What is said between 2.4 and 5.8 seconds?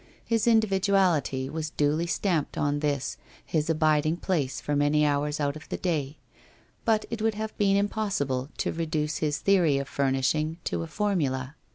on this, his abiding place for many hours out of the